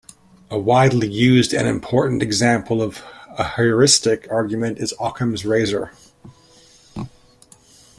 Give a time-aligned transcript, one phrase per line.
[0.49, 3.03] A widely used and important example of
[3.37, 5.91] a heuristic argument is Occam's Razor.